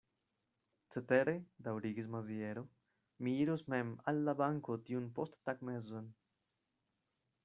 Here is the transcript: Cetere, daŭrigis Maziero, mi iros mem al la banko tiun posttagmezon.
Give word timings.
Cetere, 0.93 1.35
daŭrigis 1.67 2.07
Maziero, 2.15 2.63
mi 3.27 3.35
iros 3.43 3.65
mem 3.75 3.93
al 4.13 4.23
la 4.29 4.35
banko 4.41 4.79
tiun 4.89 5.05
posttagmezon. 5.21 6.09